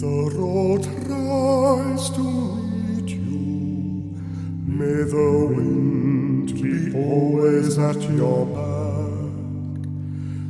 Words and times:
the 0.00 0.30
road 0.38 0.84
tries 1.06 2.10
to 2.10 2.22
meet 2.22 3.08
you. 3.08 4.14
May 4.64 5.02
the 5.02 5.30
wind 5.56 6.54
be 6.62 6.94
always 6.96 7.78
at 7.80 8.00
your 8.02 8.46
back. 8.46 9.88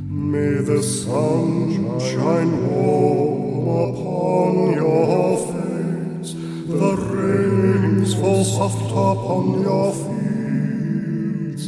May 0.07 0.61
the 0.61 0.83
sun 0.83 1.99
shine 1.99 2.53
warm 2.69 3.67
upon 3.89 4.73
your 4.73 5.37
face. 5.49 6.33
The 6.67 6.95
rains 7.09 8.13
fall 8.13 8.43
soft 8.43 8.91
upon 8.91 9.63
your 9.63 9.93
feet. 9.93 11.61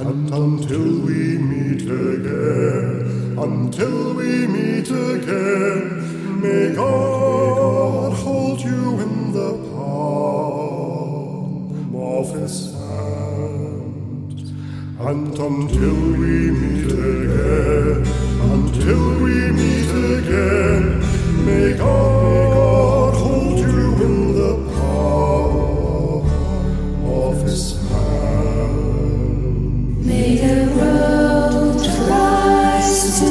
And 0.00 0.32
until 0.32 0.88
we 1.06 1.36
meet 1.36 1.82
again, 1.82 3.36
until 3.38 4.14
we 4.14 4.46
meet 4.46 4.88
again, 4.88 5.59
of 12.20 12.28
his. 12.34 12.74
And 15.08 15.38
until 15.38 15.94
we 16.20 16.50
meet 16.50 16.92
again, 16.92 18.04
until 18.56 19.04
we 19.24 19.36
meet 19.60 19.90
again, 20.18 20.82
may 21.46 21.72
God 21.78 23.14
hold 23.14 23.58
you 23.58 23.94
in 24.06 24.16
the 24.34 24.54
palm 24.76 26.22
of 27.08 27.34
his 27.42 27.64
hand. 27.88 28.76
May 30.06 30.30
the 30.44 30.58
road 30.78 31.82
rise 32.10 32.98
to 33.20 33.28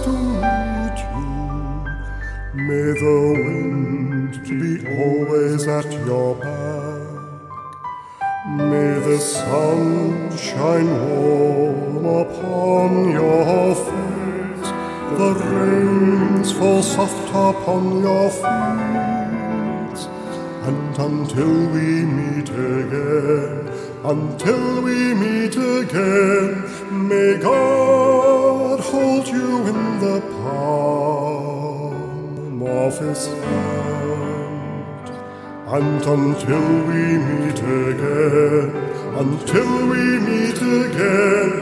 meet 0.00 0.98
you. 1.12 1.28
May 2.54 2.88
the 3.04 3.18
wind 3.44 4.32
be 4.48 4.86
always 4.98 5.68
at 5.68 5.92
your 6.06 6.34
back. 6.36 7.02
May 8.56 8.98
the 9.08 9.18
sun 9.18 10.36
shine 10.36 10.90
warm 11.08 12.06
upon 12.24 13.10
your 13.10 13.74
face. 13.74 14.70
The 15.18 15.32
rains 15.52 16.52
fall 16.52 16.82
soft 16.82 17.28
upon 17.28 18.00
your 18.00 18.30
feet. 18.30 20.00
And 20.68 20.98
until 20.98 21.54
we 21.74 22.04
meet 22.04 22.48
again, 22.48 23.68
until 24.04 24.82
we 24.82 25.14
meet 25.14 25.54
again, 25.54 27.08
may 27.08 27.36
God 27.42 28.01
the 30.02 30.20
palm 30.42 31.92
of 32.62 32.98
his 32.98 33.26
hand. 33.26 35.08
And 35.68 36.02
until 36.14 36.68
we 36.88 37.02
meet 37.28 37.60
again, 37.60 38.68
until 39.22 39.70
we 39.92 40.04
meet 40.28 40.60
again, 40.86 41.56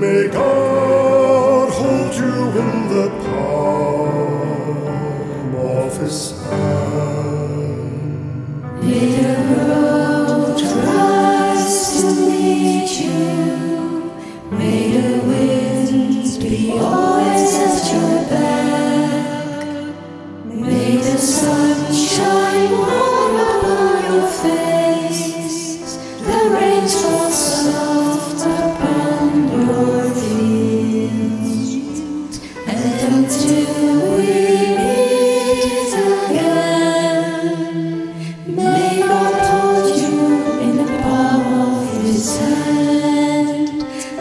may 0.00 0.22
God 0.28 1.68
hold 1.72 2.14
you 2.14 2.36
in 2.62 2.72
the 2.94 3.08
palm 3.24 4.84
of 5.56 5.90
his 5.98 6.18
hand. 6.44 6.69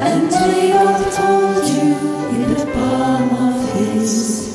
and 0.01 0.31
they 0.31 0.67
have 0.69 1.13
told 1.15 1.67
you 1.67 1.93
in 2.29 2.53
the 2.53 2.65
palm 2.73 3.29
of 3.47 3.73
his 3.73 4.48